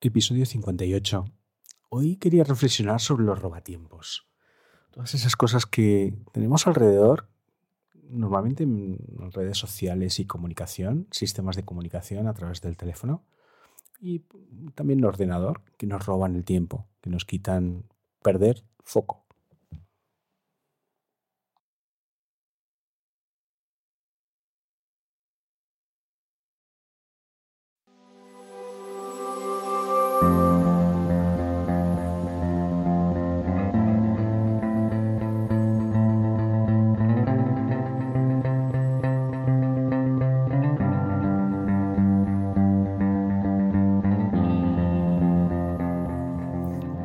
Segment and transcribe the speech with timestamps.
[0.00, 1.24] Episodio 58.
[1.88, 4.28] Hoy quería reflexionar sobre los robatiempos.
[4.92, 7.28] Todas esas cosas que tenemos alrededor,
[8.08, 8.96] normalmente en
[9.32, 13.24] redes sociales y comunicación, sistemas de comunicación a través del teléfono
[13.98, 14.20] y
[14.76, 17.82] también el ordenador, que nos roban el tiempo, que nos quitan
[18.22, 19.26] perder foco.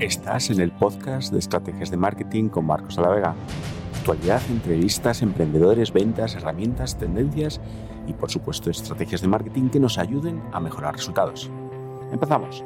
[0.04, 3.36] Estás en el podcast de Estrategias de Marketing con Marcos Alavega.
[4.00, 7.62] Actualidad, entrevistas, emprendedores, ventas, herramientas, tendencias
[8.06, 11.50] y por supuesto estrategias de marketing que nos ayuden a mejorar resultados.
[12.12, 12.66] Empezamos.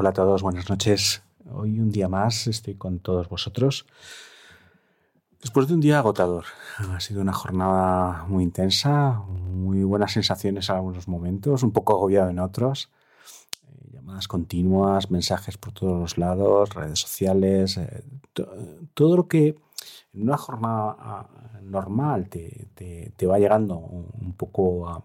[0.00, 1.24] Hola a todos, buenas noches.
[1.50, 3.84] Hoy un día más estoy con todos vosotros.
[5.40, 6.44] Después de un día agotador,
[6.88, 12.30] ha sido una jornada muy intensa, muy buenas sensaciones en algunos momentos, un poco agobiado
[12.30, 12.92] en otros.
[13.66, 18.04] Eh, llamadas continuas, mensajes por todos los lados, redes sociales, eh,
[18.94, 19.56] todo lo que
[20.12, 21.28] en una jornada ah,
[21.60, 25.02] normal te, va llegando un poco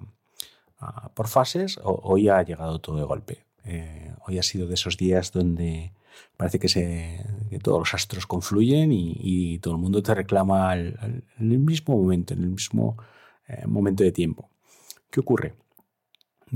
[1.16, 3.53] por fases, hoy ha llegado todo de golpe.
[3.66, 5.94] Eh, hoy ha sido de esos días donde
[6.38, 7.26] parece que, se,
[7.62, 12.44] todos los astros confluyen y, todo el mundo te reclama en el mismo momento, en
[12.44, 12.98] el mismo
[13.48, 14.50] eh, momento de tiempo.
[15.10, 15.56] ¿Qué ocurre?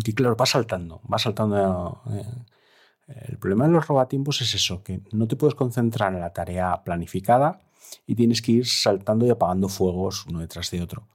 [0.03, 2.01] Que claro, va saltando, va saltando.
[2.11, 6.33] Eh, el problema de los robatiempos es eso, que no te puedes concentrar en la
[6.33, 7.61] tarea planificada
[8.05, 11.07] y tienes que ir saltando y apagando fuegos uno detrás de otro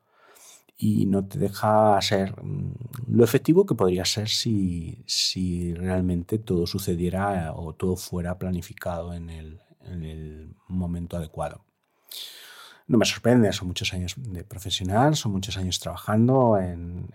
[0.83, 2.75] y no te deja ser mm,
[3.07, 9.31] lo efectivo que podría ser si, si realmente todo sucediera o todo fuera planificado en
[9.31, 11.65] el, en el momento adecuado.
[12.89, 17.09] No me sorprende, son muchos años de profesional, son muchos años trabajando en,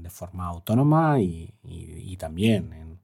[0.00, 3.00] de forma autónoma y, y, también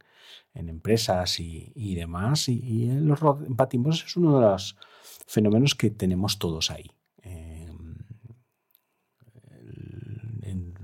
[0.54, 2.48] en, empresas y, y demás.
[2.48, 4.76] Y, los empatimos es uno de los
[5.26, 6.92] fenómenos que tenemos todos ahí.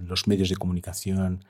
[0.07, 1.45] Los medios de comunicación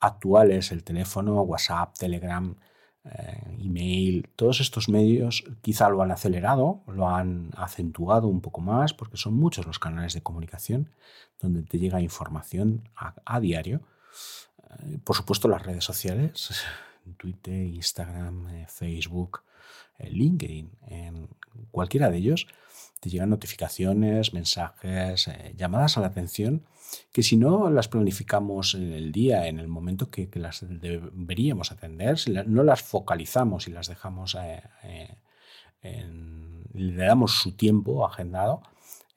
[0.00, 2.56] actuales, el teléfono, WhatsApp, Telegram,
[3.04, 8.94] eh, email, todos estos medios quizá lo han acelerado, lo han acentuado un poco más,
[8.94, 10.90] porque son muchos los canales de comunicación
[11.40, 13.82] donde te llega información a, diario.
[14.80, 16.64] Eh, por supuesto, las redes sociales,
[17.16, 19.42] Twitter, Instagram, eh, Facebook,
[19.98, 21.28] LinkedIn, en
[21.70, 22.46] cualquiera de ellos
[23.02, 26.62] te llegan notificaciones, mensajes, llamadas a la atención
[27.10, 32.18] que si no las planificamos en el día, en el momento que, las deberíamos atender,
[32.18, 34.62] si no las focalizamos y las dejamos, eh,
[35.82, 36.10] eh,
[36.74, 38.62] le damos su tiempo agendado,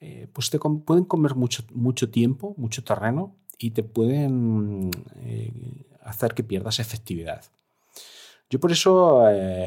[0.00, 4.90] eh, pues te pueden comer mucho, mucho tiempo, mucho terreno y te pueden
[6.02, 7.44] hacer que pierdas efectividad.
[8.48, 9.24] Yo por eso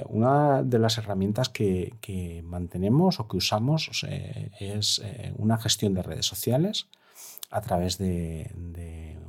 [0.07, 3.91] una de las herramientas que, mantenemos o que usamos
[4.59, 5.01] es
[5.37, 6.87] una gestión de redes sociales
[7.51, 9.19] a través de,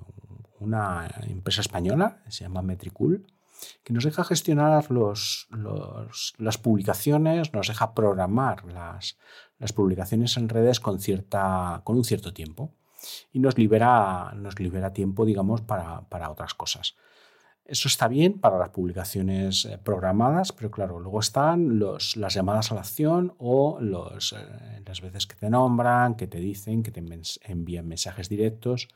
[0.61, 3.27] una empresa española, se llama Metricool,
[3.83, 5.49] que nos deja gestionar los,
[6.39, 9.19] las publicaciones, nos deja programar las,
[9.59, 12.73] las, publicaciones en redes con, cierta, con un cierto tiempo
[13.33, 16.95] y nos libera, nos libera tiempo, digamos, para, para otras cosas.
[17.71, 22.75] Eso está bien para las publicaciones eh, programadas, pero claro, luego están las llamadas a
[22.75, 27.01] la acción o eh, las veces que te nombran, que te dicen, que te
[27.45, 28.89] envían mensajes directos,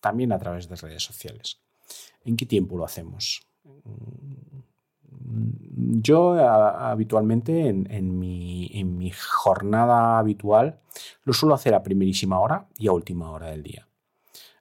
[0.00, 1.60] también a través de redes sociales.
[2.24, 3.46] ¿En qué tiempo lo hacemos?
[3.64, 4.40] Mm,
[6.00, 10.80] yo habitualmente en, mi, en mi jornada habitual
[11.24, 13.86] lo suelo hacer a primerísima hora y a última hora del día.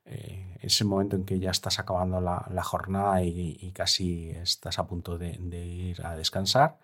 [0.04, 5.18] Eh, ese momento en que ya estás acabando la, jornada y, casi estás a punto
[5.18, 6.78] de, ir a descansar,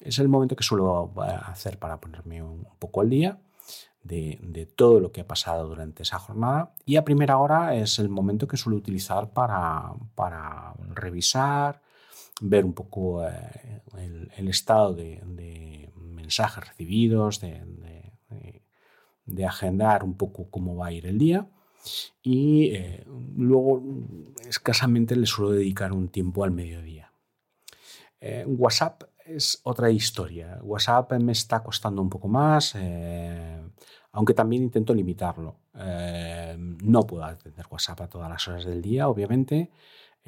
[0.00, 1.12] es el momento que suelo
[1.46, 3.38] hacer para ponerme un, poco al día
[4.02, 6.72] de, todo lo que ha pasado durante esa jornada.
[6.84, 9.92] Y a primera hora es el momento que suelo utilizar para,
[10.94, 11.82] revisar
[12.40, 13.82] ver un poco eh,
[14.36, 17.62] el, estado de, mensajes recibidos, de,
[19.46, 21.46] agendar un poco cómo va a ir el día.
[22.22, 23.04] Y eh,
[23.36, 23.82] luego
[24.48, 27.12] escasamente le suelo dedicar un tiempo al mediodía.
[28.20, 30.58] Eh, WhatsApp es otra historia.
[30.62, 32.76] WhatsApp me está costando un poco más,
[34.12, 35.56] aunque también intento limitarlo.
[35.74, 39.70] no puedo atender WhatsApp a todas las horas del día, obviamente.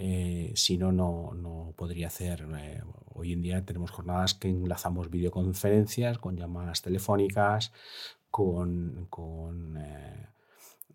[0.00, 2.46] Eh, si no, no podría hacer.
[2.56, 2.81] Eh,
[3.14, 7.72] hoy en día tenemos jornadas que enlazamos videoconferencias con llamadas telefónicas,
[8.31, 9.06] con...
[9.11, 10.26] con eh,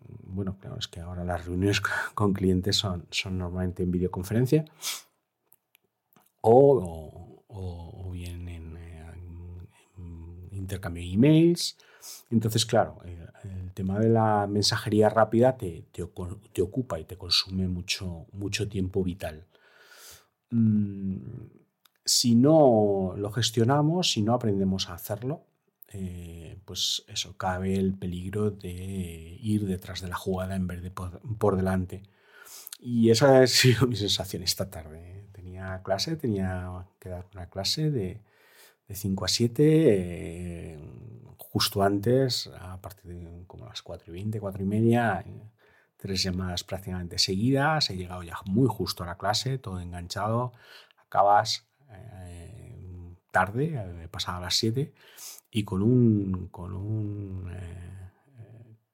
[0.06, 1.80] bueno, claro, es que ahora las reuniones
[2.14, 4.64] con clientes son, son normalmente en videoconferencia
[6.40, 8.74] o, o, bien en,
[10.52, 11.76] intercambio de emails.
[12.30, 16.02] Entonces, claro, el tema de la mensajería rápida te, te,
[16.62, 19.46] ocupa y te consume mucho, mucho tiempo vital.
[20.50, 21.16] Mm,
[22.04, 25.46] si no lo gestionamos, si no aprendemos a hacerlo,
[25.94, 30.90] eh, pues eso, cabe el peligro de ir detrás de la jugada en vez de
[30.90, 32.02] por, delante.
[32.80, 35.28] Y esa ha sido mi sensación esta tarde.
[35.32, 38.20] Tenía clase, tenía que dar una clase de,
[38.88, 40.78] de 5 a 7
[41.54, 45.52] justo antes, a partir de como las 4 y 20, 4 y media, eh,
[45.96, 50.52] tres llamadas prácticamente seguidas, he llegado ya muy justo a la clase, todo enganchado,
[50.98, 52.63] acabas eh,
[53.34, 53.64] tarde,
[54.04, 54.94] he pasado a las 7
[55.50, 57.94] y con un, con un eh,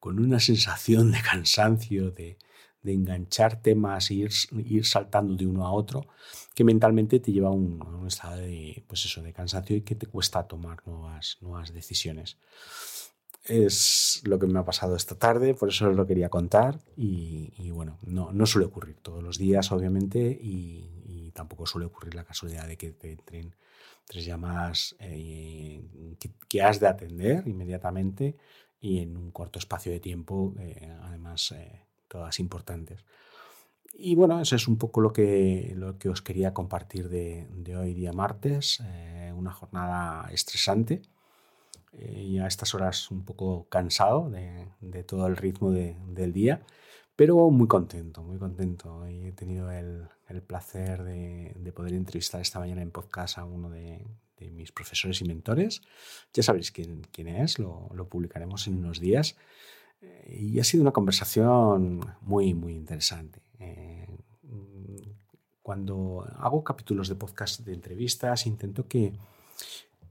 [0.01, 2.39] con una sensación de cansancio, de,
[2.83, 4.31] de enganchar temas e ir,
[4.65, 6.07] ir, saltando de uno a otro,
[6.55, 10.07] que mentalmente te lleva a un, estado de, pues eso, de cansancio y que te
[10.07, 12.39] cuesta tomar nuevas, nuevas decisiones.
[13.45, 17.71] Es lo que me ha pasado esta tarde, por eso os lo quería contar y,
[17.71, 20.97] bueno, no, no, suele ocurrir todos los días, obviamente, y,
[21.33, 23.55] tampoco suele ocurrir la casualidad de que te entren
[24.11, 25.85] tres llamadas eh,
[26.49, 28.37] que, has de atender inmediatamente
[28.81, 31.53] y en un corto espacio de tiempo, eh, además...
[31.53, 33.05] Eh, todas importantes.
[33.95, 37.47] Y bueno, eso es un poco lo que, lo que os quería compartir de,
[37.77, 38.83] hoy día martes,
[39.37, 41.03] una jornada estresante
[41.93, 46.63] y a estas horas un poco cansado de, todo el ritmo del día,
[47.21, 49.07] pero muy contento, muy contento.
[49.07, 50.09] Y he tenido el,
[50.47, 54.07] placer de, poder entrevistar esta mañana en podcast a uno de,
[54.53, 55.83] mis profesores y mentores.
[56.33, 59.37] Ya sabéis quién, quién es, lo, lo publicaremos en unos días.
[60.31, 63.43] Y ha sido una conversación muy, muy interesante.
[63.59, 64.07] Eh,
[65.61, 69.13] cuando hago capítulos de podcast de entrevistas, intento que,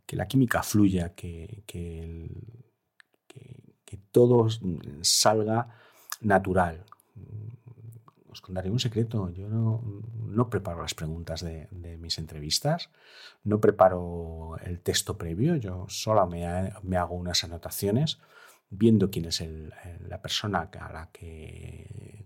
[0.05, 2.29] que la química fluya, que, que,
[3.25, 4.47] que, todo
[5.01, 5.75] salga
[6.21, 6.85] natural.
[8.31, 9.29] Os contaré un secreto.
[9.29, 9.81] Yo no,
[10.27, 11.67] no preparo las preguntas de,
[11.99, 12.89] mis entrevistas,
[13.43, 18.19] no preparo el texto previo, yo solo me, me hago unas anotaciones
[18.69, 19.43] viendo quién es
[20.07, 22.25] la persona a la que,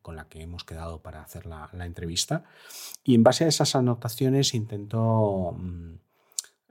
[0.00, 2.44] con la que hemos quedado para hacer la, entrevista.
[3.04, 5.94] Y en base a esas anotaciones intento mm,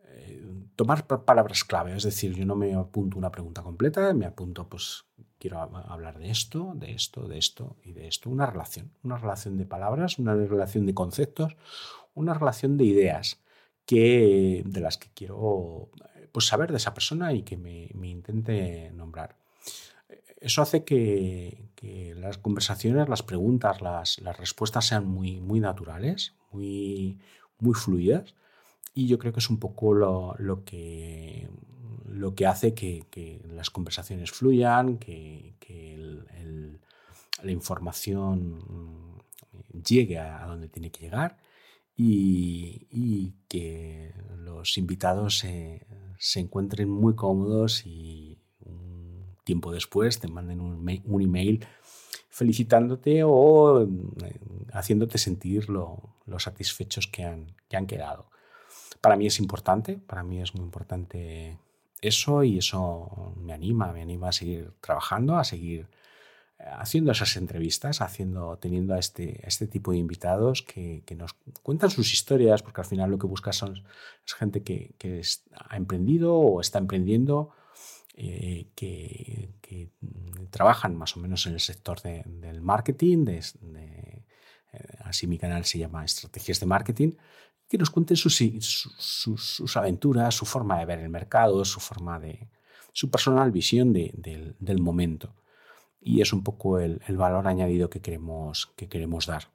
[0.06, 0.44] eh,
[0.76, 1.96] tomar palabras clave.
[1.96, 5.06] Es decir, yo no me apunto una pregunta completa, me apunto, pues
[5.42, 8.30] quiero hablar de esto, de esto, de esto y de esto.
[8.30, 11.58] Una relación, una relación de palabras, una relación de conceptos,
[12.14, 13.42] una relación de ideas
[13.88, 15.90] que, de las que quiero
[16.32, 19.36] pues saber de esa persona y que me, intente nombrar.
[20.40, 21.66] Eso hace que,
[22.18, 27.18] las conversaciones, las preguntas, las, respuestas sean muy, muy naturales, muy,
[27.60, 28.36] muy fluidas.
[28.94, 31.50] Y yo creo que es un poco lo, que,
[32.08, 35.56] lo que hace que, las conversaciones fluyan, que,
[37.44, 39.22] la información
[39.72, 41.38] llegue a donde tiene que llegar
[42.04, 45.86] y, que los invitados se,
[46.36, 51.66] encuentren muy cómodos y un tiempo después te manden un, email
[52.30, 53.88] felicitándote o eh,
[54.74, 58.31] haciéndote sentir lo, satisfechos que han, que han quedado.
[59.00, 61.58] Para mí es importante, para mí es muy importante
[62.02, 65.88] eso y eso me anima, me anima a seguir trabajando, a seguir
[66.78, 71.34] haciendo esas entrevistas, haciendo, teniendo a este, este tipo de invitados que, nos
[71.64, 73.84] cuentan sus historias, porque al final lo que buscas son,
[74.26, 74.94] es gente que,
[75.54, 77.52] ha emprendido o está emprendiendo,
[78.16, 79.50] eh, que,
[80.50, 84.24] trabajan más o menos en el sector del marketing, de, eh,
[85.00, 87.12] así mi canal se llama Estrategias de Marketing,
[87.72, 92.50] que nos cuenten sus, aventuras, su forma de ver el mercado, su forma de
[92.92, 95.34] su personal visión del, momento
[96.02, 99.48] y es un poco el, valor añadido que queremos, que queremos dar.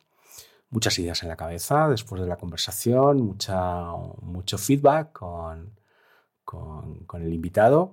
[0.71, 3.37] muchas ideas en la cabeza después de la conversación,
[4.23, 5.79] mucho feedback con,
[6.43, 7.91] con, el invitado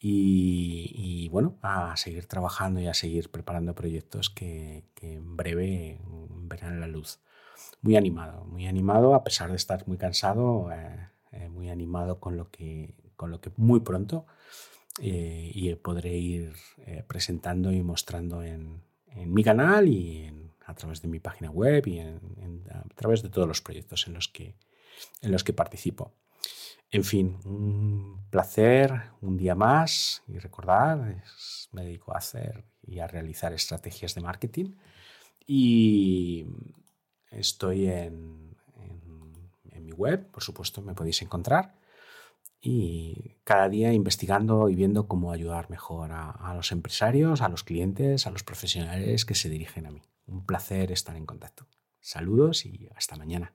[0.00, 6.00] y, bueno, a seguir trabajando y a seguir preparando proyectos que, en breve
[6.48, 7.20] verán la luz.
[7.82, 12.36] Muy animado, muy animado a pesar de estar muy cansado, eh, eh, muy animado con
[12.36, 14.26] lo que, con lo que muy pronto
[15.00, 16.52] eh, y podré ir
[17.06, 20.30] presentando y mostrando en, en mi canal y
[20.66, 24.28] a través de mi página web y a través de todos los proyectos en los
[24.28, 24.54] que,
[25.22, 26.12] en los que participo.
[26.90, 31.22] En fin, un placer un día más y recordar,
[31.72, 34.74] me dedico a hacer y a realizar estrategias de marketing
[35.46, 36.46] y
[37.30, 38.50] estoy en,
[39.80, 41.74] mi web, por supuesto me podéis encontrar
[42.60, 47.64] y cada día investigando y viendo cómo ayudar mejor a, a los empresarios, a los
[47.64, 50.02] clientes, a los profesionales que se dirigen a mí.
[50.26, 51.66] Un placer estar en contacto.
[52.00, 53.52] Saludos y hasta mañana.